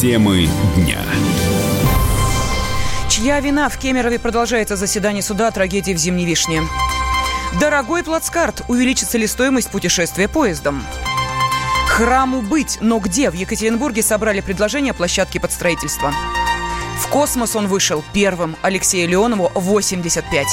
[0.00, 0.96] Темы дня.
[3.10, 6.62] Чья вина в Кемерове продолжается заседание суда о трагедии в Зимней Вишне?
[7.60, 8.62] Дорогой плацкарт.
[8.68, 10.82] Увеличится ли стоимость путешествия поездом?
[11.86, 13.28] Храму быть, но где?
[13.30, 16.14] В Екатеринбурге собрали предложение о площадке под строительство.
[16.98, 18.56] В космос он вышел первым.
[18.62, 20.46] Алексею Леонову 85.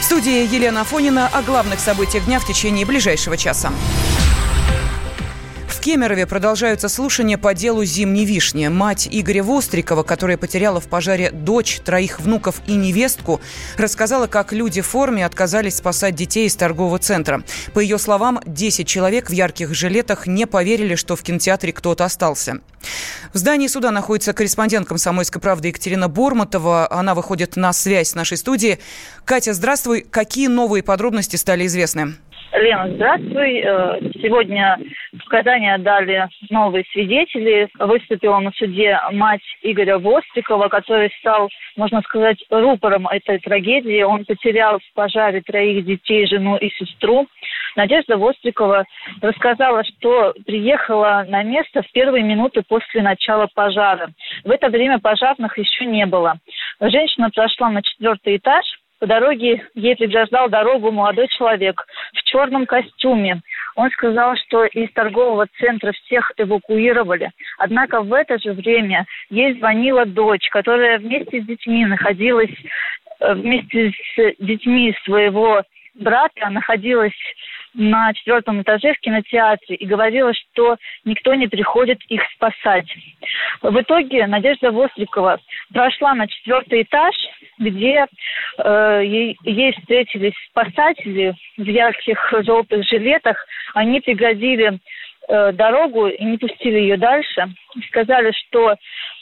[0.00, 3.72] В студии Елена Афонина о главных событиях дня в течение ближайшего часа.
[5.82, 8.68] Кемерове продолжаются слушания по делу «Зимней вишни».
[8.68, 13.40] Мать Игоря Вострикова, которая потеряла в пожаре дочь, троих внуков и невестку,
[13.76, 17.42] рассказала, как люди в форме отказались спасать детей из торгового центра.
[17.74, 22.60] По ее словам, 10 человек в ярких жилетах не поверили, что в кинотеатре кто-то остался.
[23.32, 26.92] В здании суда находится корреспондент «Комсомольской правды» Екатерина Бормотова.
[26.92, 28.78] Она выходит на связь с нашей студией.
[29.24, 30.06] Катя, здравствуй.
[30.08, 32.14] Какие новые подробности стали известны?
[32.52, 33.60] Лена, здравствуй.
[33.60, 34.78] Э, сегодня
[35.24, 37.68] показания дали новые свидетели.
[37.78, 44.02] Выступила на суде мать Игоря Вострикова, который стал, можно сказать, рупором этой трагедии.
[44.02, 47.26] Он потерял в пожаре троих детей, жену и сестру.
[47.74, 48.84] Надежда Вострикова
[49.22, 54.10] рассказала, что приехала на место в первые минуты после начала пожара.
[54.44, 56.34] В это время пожарных еще не было.
[56.80, 58.64] Женщина прошла на четвертый этаж–
[59.02, 63.40] по дороге ей преграждал дорогу молодой человек в черном костюме.
[63.74, 67.32] Он сказал, что из торгового центра всех эвакуировали.
[67.58, 72.54] Однако в это же время ей звонила дочь, которая вместе с детьми находилась,
[73.18, 75.64] э, вместе с детьми своего
[75.96, 77.18] брата находилась
[77.74, 82.86] на четвертом этаже в кинотеатре и говорила, что никто не приходит их спасать.
[83.62, 85.38] В итоге Надежда Вострикова
[85.72, 87.14] прошла на четвертый этаж,
[87.58, 88.06] где
[88.58, 93.36] э, ей, ей встретились спасатели в ярких желтых жилетах.
[93.74, 94.78] Они пригодили
[95.28, 97.46] э, дорогу и не пустили ее дальше.
[97.88, 98.76] Сказали, что э,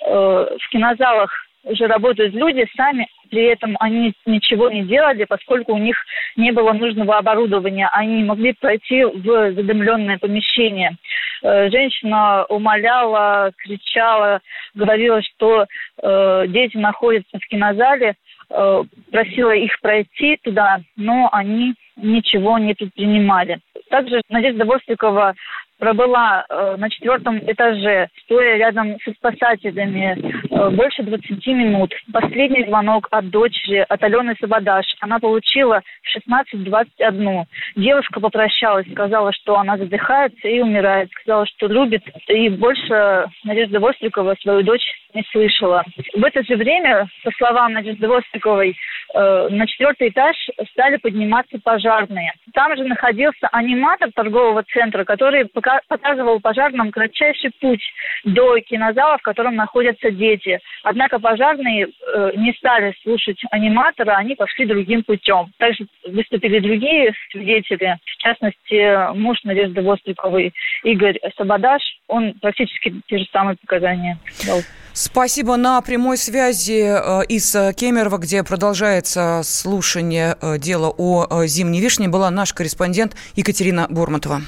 [0.07, 1.31] в кинозалах
[1.65, 5.97] уже работают люди, сами при этом они ничего не делали, поскольку у них
[6.37, 7.89] не было нужного оборудования.
[7.93, 10.97] Они не могли пройти в задымленное помещение.
[11.43, 14.41] Э, женщина умоляла, кричала,
[14.75, 15.67] говорила, что
[16.03, 18.15] э, дети находятся в кинозале,
[18.51, 23.61] э, просила их пройти туда, но они ничего не предпринимали.
[23.91, 25.35] Также Надежда Вострикова
[25.81, 30.17] пробыла э, на четвертом этаже, стоя рядом со спасателями
[30.51, 31.93] э, больше 20 минут.
[32.13, 37.45] Последний звонок от дочери, от Алены Сабадаш, она получила в 16.21.
[37.77, 41.11] Девушка попрощалась, сказала, что она задыхается и умирает.
[41.23, 45.83] Сказала, что любит, и больше Надежда Вострикова свою дочь не слышала.
[46.15, 48.77] В это же время, по словам Надежды Востриковой,
[49.15, 50.37] э, на четвертый этаж
[50.73, 52.33] стали подниматься пожарные.
[52.53, 55.47] Там же находился аниматор торгового центра, который
[55.89, 57.83] показывал пожарным кратчайший путь
[58.25, 60.59] до кинозала, в котором находятся дети.
[60.83, 65.53] Однако пожарные э, не стали слушать аниматора, они пошли другим путем.
[65.59, 70.53] Также выступили другие свидетели, в частности, муж Надежды Востриковой
[70.85, 74.61] Игорь Сабадаш, он практически те же самые показания дал.
[74.93, 75.57] Спасибо.
[75.57, 82.09] На прямой связи э, из Кемерово, где продолжается слушание э, дела о э, зимней вишне,
[82.09, 84.43] была наш корреспондент Екатерина Бормотова.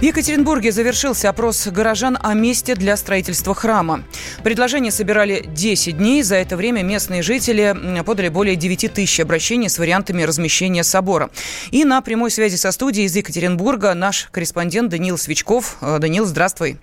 [0.00, 4.02] В Екатеринбурге завершился опрос горожан о месте для строительства храма.
[4.42, 6.22] Предложения собирали 10 дней.
[6.22, 11.28] За это время местные жители подали более 9 тысяч обращений с вариантами размещения собора.
[11.70, 15.76] И на прямой связи со студией из Екатеринбурга наш корреспондент Даниил Свечков.
[15.82, 16.78] Даниил, здравствуй.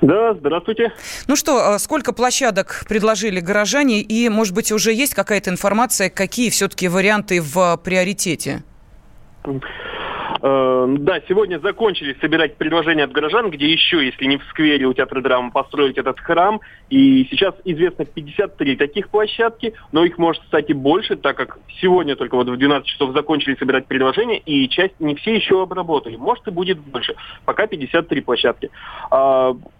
[0.00, 0.94] Да, здравствуйте.
[1.26, 6.48] Ну что, а сколько площадок предложили горожане и, может быть, уже есть какая-то информация, какие
[6.48, 8.62] все-таки варианты в приоритете?
[10.40, 14.92] Э, да, сегодня закончили собирать предложения от горожан, где еще, если не в сквере у
[14.92, 16.60] театра драмы, построить этот храм.
[16.90, 22.16] И сейчас известно 53 таких площадки, но их может стать и больше, так как сегодня
[22.16, 26.16] только вот в 12 часов закончили собирать предложения, и часть не все еще обработали.
[26.16, 27.14] Может и будет больше.
[27.44, 28.70] Пока 53 площадки.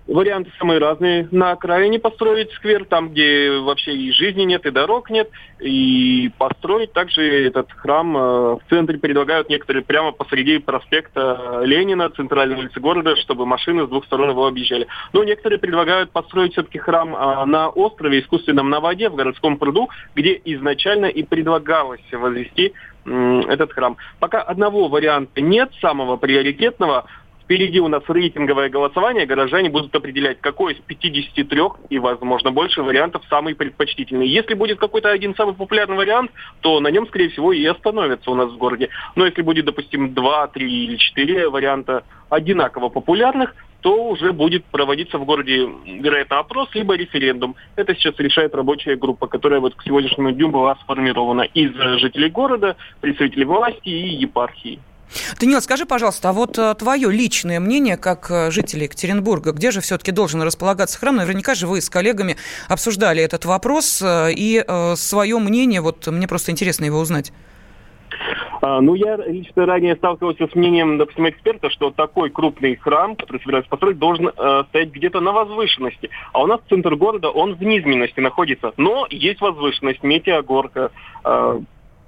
[0.09, 1.29] Варианты самые разные.
[1.31, 5.29] На окраине построить сквер, там, где вообще и жизни нет, и дорог нет,
[5.61, 8.21] и построить также этот храм э,
[8.55, 14.07] в центре предлагают некоторые прямо посреди проспекта Ленина, центральной улицы города, чтобы машины с двух
[14.07, 14.87] сторон его объезжали.
[15.13, 19.91] Но некоторые предлагают построить все-таки храм э, на острове, искусственном на воде, в городском пруду,
[20.15, 22.73] где изначально и предлагалось возвести
[23.05, 23.97] этот храм.
[24.21, 27.07] Пока одного варианта нет, самого приоритетного,
[27.49, 33.23] впереди у нас рейтинговое голосование, горожане будут определять, какой из 53 и, возможно, больше вариантов
[33.31, 34.29] самый предпочтительный.
[34.29, 36.31] Если будет какой-то один самый популярный вариант,
[36.61, 38.91] то на нем, скорее всего, и остановится у нас в городе.
[39.17, 45.17] Но если будет, допустим, 2, 3 или 4 варианта одинаково популярных, то уже будет проводиться
[45.17, 47.57] в городе, вероятно, опрос, либо референдум.
[47.77, 52.77] Это сейчас решает рабочая группа, которая вот к сегодняшнему дню была сформирована из жителей города,
[53.01, 54.81] представителей власти и епархии.
[55.41, 59.81] Даниил, скажи, пожалуйста, а вот э, твое личное мнение, как э, жителя Екатеринбурга, где же
[59.81, 61.17] все-таки должен располагаться храм?
[61.17, 62.37] Наверняка же вы с коллегами
[62.69, 64.65] обсуждали этот вопрос, э, и
[64.97, 67.33] свое мнение, вот мне просто интересно его узнать.
[68.61, 73.41] А, ну, я лично ранее сталкивался с мнением, допустим, эксперта, что такой крупный храм, который
[73.41, 76.11] собираются построить, должен э, стоять где-то на возвышенности.
[76.33, 78.73] А у нас центр города, он в низменности находится.
[78.77, 80.91] Но есть возвышенность, метеогорка,
[81.25, 81.61] э,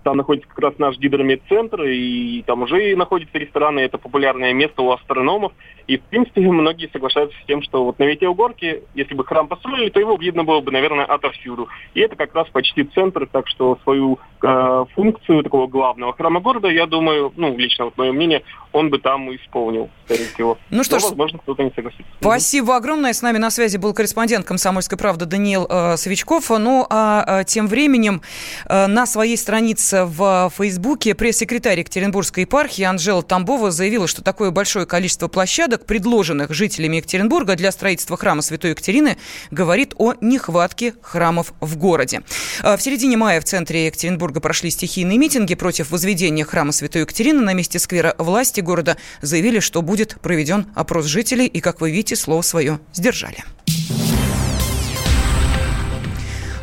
[0.02, 4.90] там находится как раз наш гидромедцентр, и там уже находятся рестораны, это популярное место у
[4.90, 5.52] астрономов.
[5.86, 9.90] И, в принципе, многие соглашаются с тем, что вот на Метеогорке, если бы храм построили,
[9.90, 11.68] то его видно было бы, наверное, отовсюду.
[11.94, 16.68] И это как раз почти центр, так что свою э, функцию такого главного храма города,
[16.68, 18.42] я думаю, ну, лично вот мое мнение,
[18.72, 20.58] он бы там исполнил, скорее всего.
[20.70, 22.04] Ну что Но, ж, возможно, кто-то не согласится.
[22.20, 23.12] Спасибо огромное.
[23.12, 26.50] С нами на связи был корреспондент «Комсомольской правды» Даниил э, Савичков.
[26.50, 28.22] Ну, а э, тем временем
[28.68, 34.86] э, на своей странице в Фейсбуке пресс-секретарь Екатеринбургской епархии Анжела Тамбова заявила, что такое большое
[34.86, 39.16] количество площадок, предложенных жителями Екатеринбурга для строительства храма Святой Екатерины,
[39.50, 42.22] говорит о нехватке храмов в городе.
[42.62, 47.40] Э, в середине мая в центре Екатеринбурга прошли стихийные митинги против возведения храма Святой Екатерины
[47.42, 52.16] на месте сквера власти города заявили, что будет проведен опрос жителей и, как вы видите,
[52.16, 53.44] слово свое сдержали.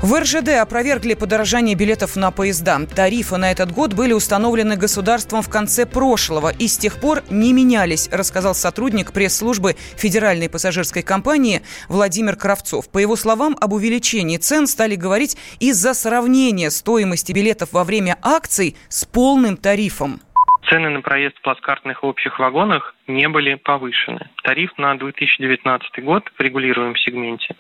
[0.08, 2.80] В РЖД опровергли подорожание билетов на поезда.
[2.96, 7.52] Тарифы на этот год были установлены государством в конце прошлого и с тех пор не
[7.52, 12.90] менялись, рассказал сотрудник пресс-службы Федеральной пассажирской компании Владимир Кравцов.
[12.90, 18.78] По его словам, об увеличении цен стали говорить из-за сравнения стоимости билетов во время акций
[18.88, 20.22] с полным тарифом.
[20.70, 24.30] Цены на проезд в плацкартных общих вагонах не были повышены.
[24.44, 27.58] Тариф на 2019 год в регулируемом сегменте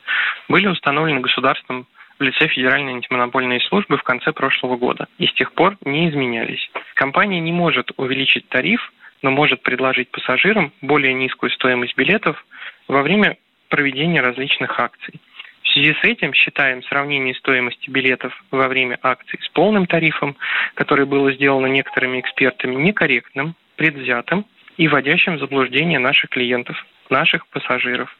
[0.47, 1.87] были установлены государством
[2.19, 6.69] в лице Федеральной антимонопольной службы в конце прошлого года и с тех пор не изменялись.
[6.95, 8.91] Компания не может увеличить тариф,
[9.21, 12.45] но может предложить пассажирам более низкую стоимость билетов
[12.87, 13.37] во время
[13.69, 15.19] проведения различных акций.
[15.63, 20.37] В связи с этим считаем сравнение стоимости билетов во время акций с полным тарифом,
[20.75, 24.45] которое было сделано некоторыми экспертами, некорректным, предвзятым
[24.77, 28.15] и вводящим в заблуждение наших клиентов, наших пассажиров.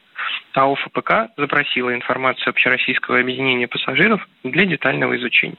[0.54, 5.56] А ОФПК запросила информацию Общероссийского объединения пассажиров для детального изучения.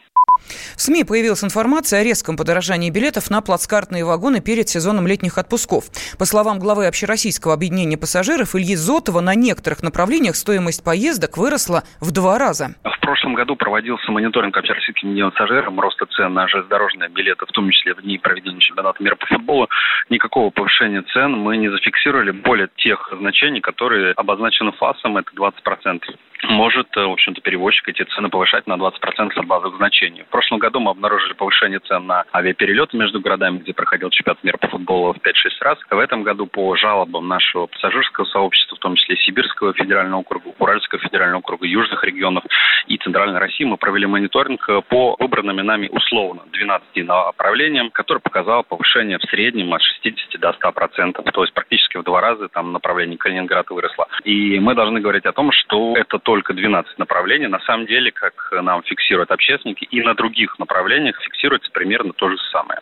[0.75, 5.85] В СМИ появилась информация о резком подорожании билетов на плацкартные вагоны перед сезоном летних отпусков.
[6.17, 12.11] По словам главы Общероссийского объединения пассажиров Ильи Зотова, на некоторых направлениях стоимость поездок выросла в
[12.11, 12.75] два раза.
[12.83, 17.69] В прошлом году проводился мониторинг Общероссийским объединением пассажиров роста цен на железнодорожные билеты, в том
[17.71, 19.67] числе в дни проведения чемпионата мира по футболу.
[20.09, 25.99] Никакого повышения цен мы не зафиксировали более тех значений, которые обозначены ФАСом, это 20%
[26.43, 30.23] может, э, в общем-то, перевозчик эти цены повышать на 20% от базовых значений.
[30.23, 34.57] В прошлом году мы обнаружили повышение цен на авиаперелеты между городами, где проходил чемпионат мира
[34.57, 35.31] по футболу в 5-6
[35.61, 35.77] раз.
[35.89, 41.01] В этом году по жалобам нашего пассажирского сообщества, в том числе Сибирского федерального округа, Уральского
[41.01, 42.43] федерального округа, южных регионов
[42.87, 48.63] и Центральной России, мы провели мониторинг э, по выбранными нами условно 12 направлениям, который показал
[48.63, 53.17] повышение в среднем от 60 до 100%, то есть практически в два раза там направление
[53.17, 54.07] Калининград выросло.
[54.23, 57.47] И мы должны говорить о том, что это только 12 направлений.
[57.47, 62.35] На самом деле, как нам фиксируют общественники, и на других направлениях фиксируется примерно то же
[62.51, 62.81] самое.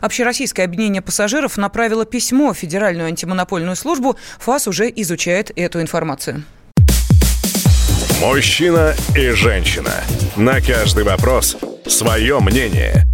[0.00, 4.14] Общероссийское объединение пассажиров направило письмо в Федеральную антимонопольную службу.
[4.38, 6.44] ФАС уже изучает эту информацию.
[8.22, 10.04] Мужчина и женщина.
[10.36, 13.09] На каждый вопрос свое мнение.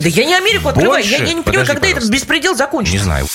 [0.00, 1.04] Да я не Америку открываю.
[1.04, 1.98] Я, я не понимаю, когда пожалуйста.
[1.98, 2.96] этот беспредел закончится.
[2.96, 3.26] Не знаю.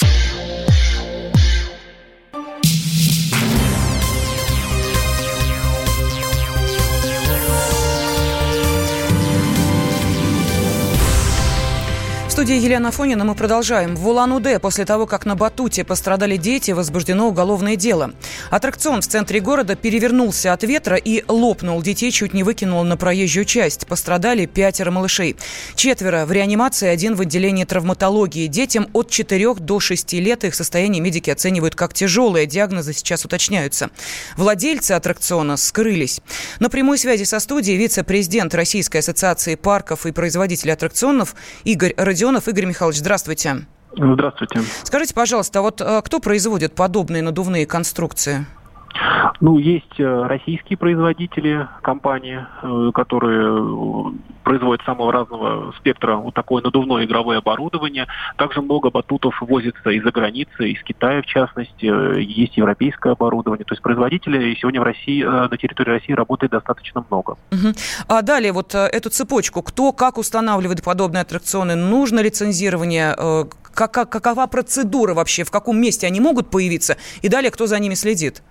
[12.43, 13.95] Студии Елена Фонина мы продолжаем.
[13.95, 18.11] В Улан-Удэ после того, как на батуте пострадали дети, возбуждено уголовное дело.
[18.49, 21.81] Аттракцион в центре города перевернулся от ветра и лопнул.
[21.81, 23.87] Детей чуть не выкинул на проезжую часть.
[23.87, 25.37] Пострадали пятеро малышей.
[25.75, 28.47] Четверо в реанимации, один в отделении травматологии.
[28.47, 32.45] Детям от 4 до 6 лет их состояние медики оценивают как тяжелое.
[32.45, 33.89] Диагнозы сейчас уточняются.
[34.35, 36.19] Владельцы аттракциона скрылись.
[36.59, 41.93] На прямой связи со студией вице-президент Российской ассоциации парков и производителей аттракционов Игорь
[42.33, 42.47] Родионов.
[42.47, 43.65] Игорь Михайлович, здравствуйте.
[43.95, 44.61] Здравствуйте.
[44.83, 48.47] Скажите, пожалуйста, а вот э, кто производит подобные надувные конструкции?
[49.41, 57.05] Ну, есть э, российские производители, компании, э, которые производят самого разного спектра вот такое надувное
[57.05, 58.07] игровое оборудование.
[58.37, 61.85] Также много батутов возится из-за границы, из Китая в частности.
[62.19, 63.65] Есть европейское оборудование.
[63.65, 67.37] То есть производителей сегодня в России, на территории России работает достаточно много.
[67.51, 67.73] Угу.
[68.07, 69.61] А далее вот эту цепочку.
[69.61, 71.75] Кто как устанавливает подобные аттракционы?
[71.75, 73.15] Нужно лицензирование?
[73.73, 75.43] Как, какова процедура вообще?
[75.43, 76.97] В каком месте они могут появиться?
[77.21, 78.43] И далее кто за ними следит?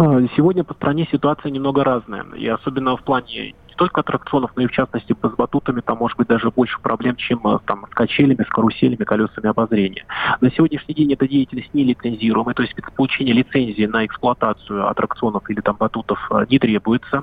[0.00, 2.24] А, сегодня по стране ситуация немного разная.
[2.34, 6.28] И особенно в плане только аттракционов, но и в частности с батутами там может быть
[6.28, 10.04] даже больше проблем, чем э, там с качелями, с каруселями, колесами обозрения.
[10.42, 15.62] На сегодняшний день эта деятельность не лицензируемая, то есть получение лицензии на эксплуатацию аттракционов или
[15.62, 17.22] там батутов э, не требуется.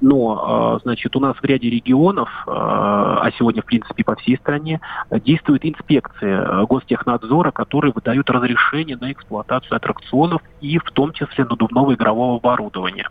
[0.00, 4.80] Но, э, значит, у нас в ряде регионов, а сегодня, в принципе, по всей стране,
[5.10, 12.36] действует инспекция гостехнадзора, которые выдают разрешение на эксплуатацию аттракционов и в том числе надувного игрового
[12.36, 13.08] оборудования.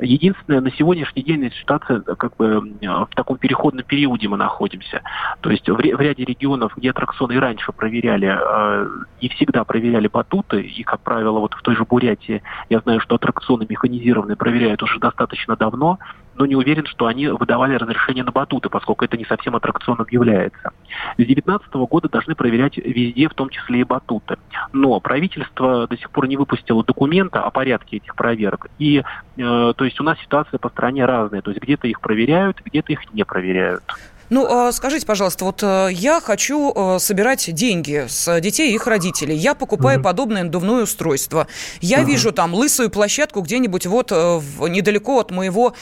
[0.00, 5.02] Единственное, на сегодняшний день ситуация как бы в таком переходном периоде мы находимся.
[5.40, 8.88] То есть в, в ряде регионов, где аттракционы и раньше проверяли, э,
[9.20, 13.16] не всегда проверяли батуты, и, как правило, вот в той же Бурятии я знаю, что
[13.16, 15.98] аттракционы механизированные проверяют уже достаточно давно,
[16.36, 20.70] но не уверен, что они выдавали разрешение на батуты, поскольку это не совсем аттракционом является.
[21.14, 24.36] С 2019 года должны проверять везде, в том числе и батуты.
[24.72, 28.66] Но правительство до сих пор не выпустило документа о порядке этих проверок.
[28.78, 29.02] И, э,
[29.36, 31.42] то есть, у нас ситуация по стране разная.
[31.42, 33.82] То есть, где-то их проверяют, где-то их не проверяют.
[34.30, 38.86] Ну, а скажите, пожалуйста, вот э, я хочу э, собирать деньги с детей и их
[38.86, 39.36] родителей.
[39.36, 40.02] Я покупаю mm-hmm.
[40.02, 41.46] подобное надувное устройство.
[41.80, 42.04] Я mm-hmm.
[42.04, 45.74] вижу там лысую площадку где-нибудь вот э, недалеко от моего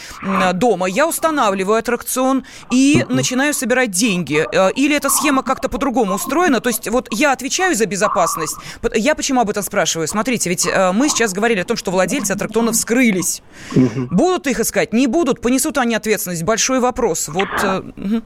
[0.55, 0.87] дома.
[0.87, 3.15] Я устанавливаю аттракцион и mm-hmm.
[3.15, 4.47] начинаю собирать деньги.
[4.77, 6.61] Или эта схема как-то по-другому устроена?
[6.61, 8.57] То есть вот я отвечаю за безопасность.
[8.95, 10.09] Я почему об этом спрашиваю?
[10.09, 13.43] Смотрите, ведь мы сейчас говорили о том, что владельцы аттракционов скрылись.
[13.73, 14.09] Mm-hmm.
[14.11, 14.93] Будут их искать?
[14.93, 15.41] Не будут?
[15.41, 16.43] Понесут они ответственность?
[16.43, 17.29] Большой вопрос.
[17.29, 17.49] Вот...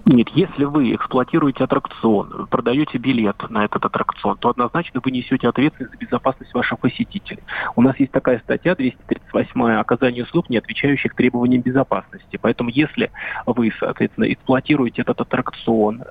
[0.09, 5.95] Нет, если вы эксплуатируете аттракцион, продаете билет на этот аттракцион, то однозначно вы несете ответственность
[5.95, 7.43] за безопасность ваших посетителей.
[7.75, 12.39] У нас есть такая статья 238 оказание услуг, не отвечающих требованиям безопасности.
[12.41, 13.11] Поэтому если
[13.47, 16.05] вы, соответственно, эксплуатируете этот аттракцион,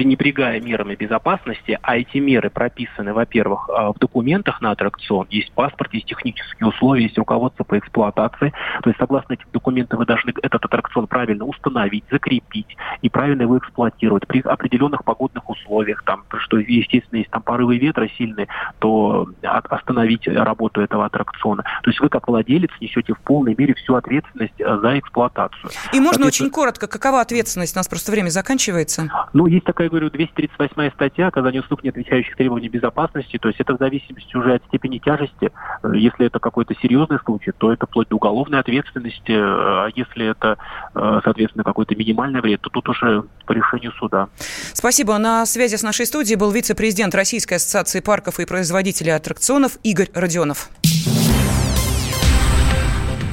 [0.00, 5.92] пренебрегая мерами безопасности, а эти меры прописаны, во-первых, а, в документах на аттракцион, есть паспорт,
[5.92, 8.54] есть технические условия, есть руководство по эксплуатации.
[8.82, 13.58] То есть, согласно этим документам, вы должны этот аттракцион правильно установить, закрепить и правильно его
[13.58, 20.26] эксплуатировать при определенных погодных условиях, там, что, естественно, есть там порывы ветра сильные, то остановить
[20.26, 21.62] работу этого аттракциона.
[21.82, 25.70] То есть вы, как владелец, несете в полной мере всю ответственность э, за эксплуатацию.
[25.92, 27.76] И можно очень коротко, какова ответственность?
[27.76, 29.10] У нас просто время заканчивается.
[29.34, 33.74] Ну, есть такая, говорю, 238 статья оказание услуг, не отвечающих требованиям безопасности, то есть это
[33.74, 35.52] в зависимости уже от степени тяжести.
[35.92, 40.56] Если это какой-то серьезный случай, то это вплоть до уголовной ответственности, а если это,
[40.94, 44.28] э, соответственно, какой-то минимальный вред, то тут уже по решению суда.
[44.72, 45.18] Спасибо.
[45.18, 50.70] На связи с нашей студией был вице-президент Российской ассоциации парков и производителей аттракционов Игорь Родионов.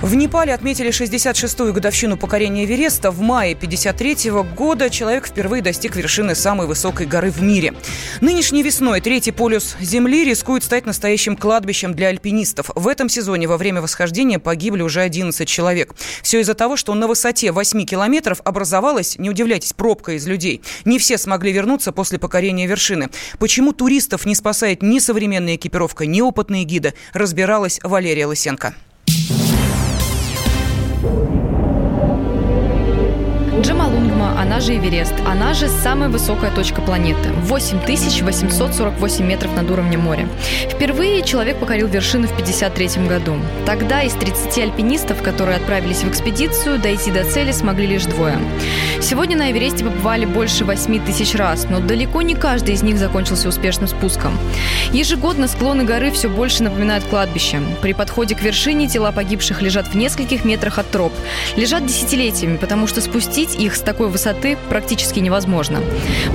[0.07, 3.11] В Непале отметили 66-ю годовщину покорения Эвереста.
[3.11, 7.73] В мае 53 года человек впервые достиг вершины самой высокой горы в мире.
[8.21, 12.71] Нынешней весной третий полюс Земли рискует стать настоящим кладбищем для альпинистов.
[12.73, 15.93] В этом сезоне во время восхождения погибли уже 11 человек.
[16.21, 20.61] Все из-за того, что на высоте 8 километров образовалась, не удивляйтесь, пробка из людей.
[20.85, 23.09] Не все смогли вернуться после покорения вершины.
[23.39, 28.73] Почему туристов не спасает ни современная экипировка, ни опытные гиды, разбиралась Валерия Лысенко.
[34.57, 37.29] Она же Эверест, она же самая высокая точка планеты.
[37.43, 40.27] 8848 метров над уровнем моря.
[40.71, 43.35] Впервые человек покорил вершину в 1953 году.
[43.67, 48.39] Тогда из 30 альпинистов, которые отправились в экспедицию, дойти до цели смогли лишь двое.
[48.99, 53.49] Сегодня на Эвересте побывали больше 8 тысяч раз, но далеко не каждый из них закончился
[53.49, 54.35] успешным спуском.
[54.91, 57.61] Ежегодно склоны горы все больше напоминают кладбище.
[57.83, 61.13] При подходе к вершине тела погибших лежат в нескольких метрах от троп.
[61.55, 65.79] Лежат десятилетиями, потому что спустить их с такой высоты высоты практически невозможно.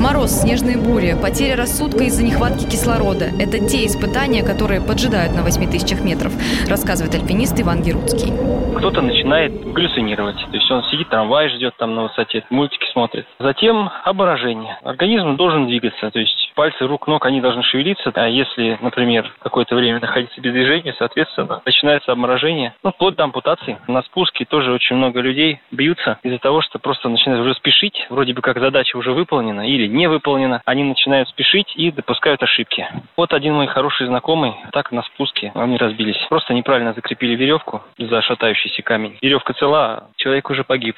[0.00, 5.71] Мороз, снежные бури, потеря рассудка из-за нехватки кислорода– это те испытания, которые поджидают на 8
[5.71, 6.33] тысячах метров,
[6.69, 8.33] рассказывает альпинист Иван Геруцкий.
[8.76, 10.37] Кто-то начинает галлюцинировать.
[10.37, 13.26] То есть он сидит, трамвай ждет там на высоте, мультики смотрит.
[13.38, 14.78] Затем обморожение.
[14.83, 16.11] Организм должен двигаться.
[16.11, 18.11] То есть пальцы рук, ног, они должны шевелиться.
[18.14, 22.75] А если, например, какое-то время находиться без движения, соответственно, начинается обморожение.
[22.83, 23.78] Ну, вплоть до ампутации.
[23.87, 28.01] На спуске тоже очень много людей бьются из-за того, что просто начинают уже спешить.
[28.11, 30.62] Вроде бы как задача уже выполнена или не выполнена.
[30.64, 32.87] Они начинают спешить и допускают ошибки.
[33.16, 36.18] Вот один мой хороший знакомый, так на спуске они разбились.
[36.28, 39.18] Просто неправильно закрепили веревку за шатающийся камень.
[39.23, 40.97] Веревка цела, а человек уже погиб.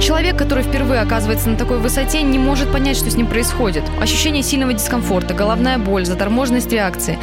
[0.00, 3.82] Человек, который впервые оказывается на такой высоте, не может понять, что с ним происходит.
[4.00, 7.18] Ощущение сильного дискомфорта, головная боль, заторможенность реакции.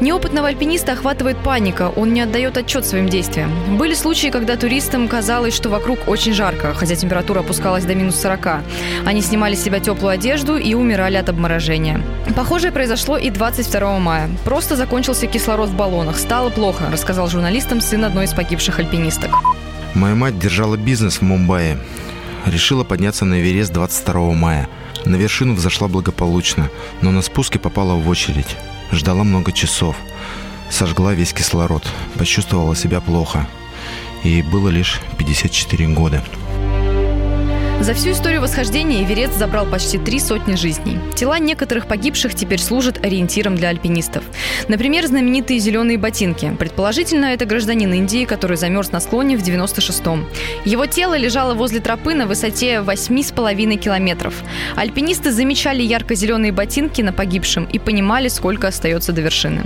[0.00, 3.50] Неопытного альпиниста охватывает паника, он не отдает отчет своим действиям.
[3.78, 8.62] Были случаи, когда туристам казалось, что вокруг очень жарко, хотя температура опускалась до минус 40.
[9.06, 12.00] Они снимали с себя теплую одежду и умирали от обморожения.
[12.36, 14.28] Похожее произошло и 22 мая.
[14.44, 16.18] Просто закончился кислород в баллонах.
[16.18, 19.30] Стало плохо, рассказал журналистам сын одной из погибших альпинисток.
[19.94, 21.76] Моя мать держала бизнес в Мумбаи
[22.46, 24.68] решила подняться на Эверест 22 мая.
[25.04, 28.56] На вершину взошла благополучно, но на спуске попала в очередь.
[28.92, 29.96] Ждала много часов.
[30.68, 31.86] Сожгла весь кислород.
[32.16, 33.46] Почувствовала себя плохо.
[34.22, 36.22] Ей было лишь 54 года.
[37.80, 40.98] За всю историю восхождения Эверест забрал почти три сотни жизней.
[41.16, 44.22] Тела некоторых погибших теперь служат ориентиром для альпинистов.
[44.68, 46.54] Например, знаменитые зеленые ботинки.
[46.58, 50.28] Предположительно, это гражданин Индии, который замерз на склоне в 96-м.
[50.66, 54.34] Его тело лежало возле тропы на высоте 8,5 километров.
[54.76, 59.64] Альпинисты замечали ярко-зеленые ботинки на погибшем и понимали, сколько остается до вершины.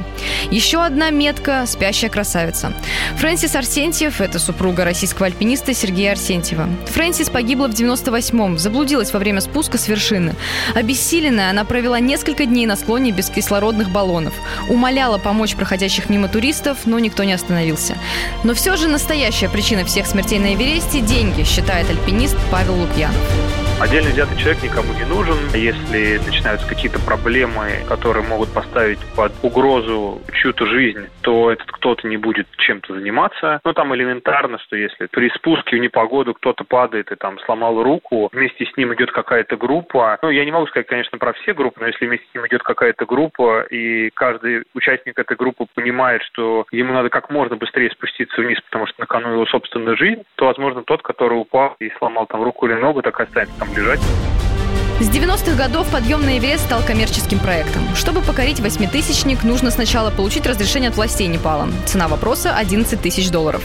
[0.53, 2.75] Еще одна метка– спящая красавица.
[3.17, 6.69] Фрэнсис Арсентьев– это супруга российского альпиниста Сергея Арсентьева.
[6.87, 10.35] Фрэнсис погибла в 90 98-м заблудилась во время спуска с вершины.
[10.75, 14.35] Обессиленная, она провела несколько дней на склоне без кислородных баллонов.
[14.69, 17.97] Умоляла помочь проходящих мимо туристов, но никто не остановился.
[18.43, 23.64] Но все же настоящая причина всех смертей на Эвересте– деньги, считает альпинист Павел Лукьянов.
[23.81, 25.37] Отдельно взятый человек никому не нужен.
[25.53, 32.17] Если начинаются какие-то проблемы, которые могут поставить под угрозу чью-то жизнь, то этот кто-то не
[32.17, 33.61] будет чем-то заниматься.
[33.65, 38.29] Ну, там элементарно, что если при спуске в непогоду кто-то падает и там сломал руку,
[38.33, 40.19] вместе с ним идет какая-то группа.
[40.23, 42.63] Ну, я не могу сказать, конечно, про все группы, но если вместе с ним идет
[42.63, 48.41] какая-то группа, и каждый участник этой группы понимает, что ему надо как можно быстрее спуститься
[48.41, 52.27] вниз, потому что на кону его собственная жизнь, то, возможно, тот, который упал и сломал
[52.27, 54.01] там руку или ногу, так останется там лежать.
[55.01, 57.83] С 90-х годов подъем на Эверест стал коммерческим проектом.
[57.97, 61.69] Чтобы покорить восьмитысячник, нужно сначала получить разрешение от властей Непала.
[61.85, 63.61] Цена вопроса– 11 тысяч долларов.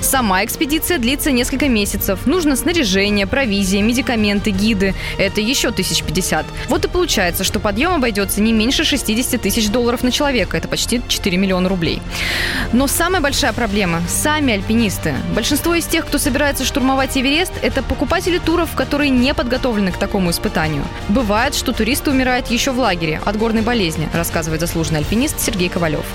[0.00, 2.26] Сама экспедиция длится несколько месяцев.
[2.26, 4.94] Нужно снаряжение, провизия, медикаменты, гиды.
[5.18, 6.44] Это еще 1050.
[6.68, 10.56] Вот и получается, что подъем обойдется не меньше 60 тысяч долларов на человека.
[10.56, 12.02] Это почти 4 миллиона рублей.
[12.72, 15.14] Но самая большая проблема– сами альпинисты.
[15.32, 20.32] Большинство из тех, кто собирается штурмовать Эверест, это покупатели туров, которые не подготовлены к такому
[20.32, 20.84] испытанию заболеванию.
[21.08, 26.06] Бывает, что туристы умирают еще в лагере от горной болезни, рассказывает заслуженный альпинист Сергей Ковалев.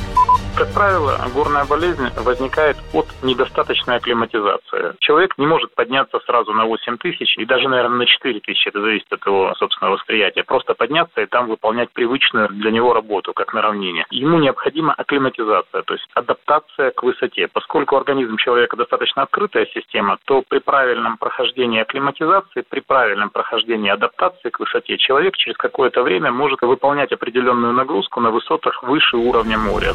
[0.58, 4.96] Как правило, горная болезнь возникает от недостаточной акклиматизации.
[4.98, 8.68] Человек не может подняться сразу на 8 тысяч и даже, наверное, на 4 тысячи.
[8.70, 10.44] Это зависит от его собственного восприятия.
[10.44, 14.08] Просто подняться и там выполнять привычную для него работу, как на равнине.
[14.10, 17.48] Ему необходима акклиматизация, то есть адаптация к высоте.
[17.48, 24.50] Поскольку организм человека достаточно открытая система, то при правильном прохождении акклиматизации, при правильном прохождении адаптации
[24.50, 29.94] к высоте, человек через какое-то время может выполнять определенную нагрузку на высотах выше уровня моря.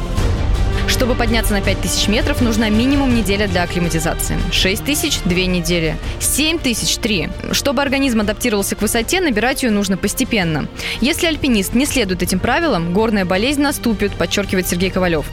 [0.87, 4.37] Чтобы подняться на 5000 метров, нужна минимум неделя для акклиматизации.
[4.51, 5.95] 6 тысяч– 2 недели.
[6.19, 7.29] 7 тысяч– 3.
[7.51, 10.67] Чтобы организм адаптировался к высоте, набирать ее нужно постепенно.
[11.01, 15.25] Если альпинист не следует этим правилам, горная болезнь наступит, подчеркивает Сергей Ковалев.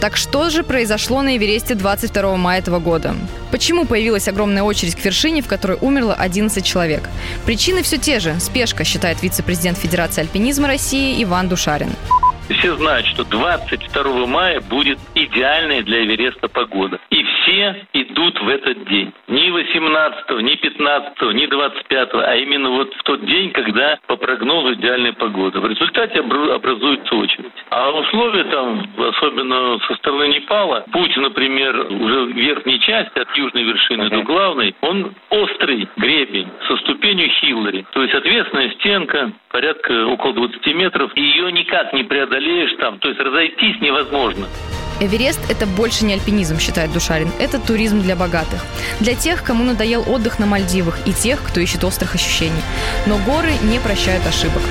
[0.00, 3.14] Так что же произошло на Эвересте 22 мая этого года?
[3.50, 7.06] Почему появилась огромная очередь к вершине, в которой умерло 11 человек?
[7.44, 8.40] Причины все те же.
[8.40, 11.90] Спешка, считает вице-президент Федерации альпинизма России Иван Душарин.
[12.58, 16.98] Все знают, что 22 мая будет идеальная для Эвереста погода.
[17.10, 19.12] И все идут в этот день.
[19.28, 24.74] Ни 18, ни 15, ни 25, а именно вот в тот день, когда по прогнозу
[24.74, 25.60] идеальная погода.
[25.60, 27.52] В результате образуется очередь.
[27.70, 33.64] А условия там, особенно со стороны Непала, путь, например, уже в верхней части от южной
[33.64, 37.86] вершины до главной, он острый гребень со ступенью Хиллари.
[37.92, 43.08] То есть ответственная стенка, порядка около 20 метров, и ее никак не преодолеешь там, то
[43.08, 44.46] есть разойтись невозможно.
[45.00, 47.28] Эверест– это больше не альпинизм, считает Душарин.
[47.40, 48.64] Это туризм для богатых.
[49.00, 52.62] Для тех, кому надоел отдых на Мальдивах и тех, кто ищет острых ощущений.
[53.06, 54.62] Но горы не прощают ошибок.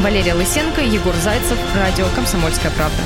[0.00, 3.02] Валерия Лысенко, Егор Зайцев, радио «Комсомольская правда».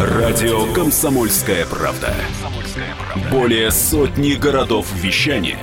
[0.00, 2.14] Радио «Комсомольская правда».
[3.30, 5.58] Более сотни городов вещания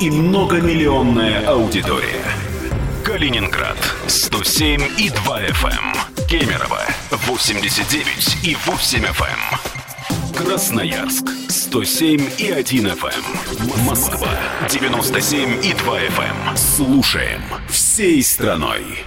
[0.00, 2.24] и многомиллионная аудитория.
[3.04, 5.68] Калининград 107 и 2 FM.
[5.68, 6.26] Эм.
[6.26, 6.80] Кемерово
[7.26, 9.24] 89 и 8 FM.
[9.24, 10.34] Эм.
[10.34, 13.24] Красноярск 107 и 1 FM.
[13.60, 13.84] Эм.
[13.84, 14.30] Москва
[14.68, 16.56] 97 и 2 FM.
[16.56, 19.04] Слушаем всей страной.